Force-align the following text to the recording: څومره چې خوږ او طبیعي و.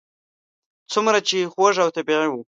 څومره 0.91 1.19
چې 1.27 1.37
خوږ 1.53 1.75
او 1.83 1.89
طبیعي 1.97 2.27
و. 2.29 2.33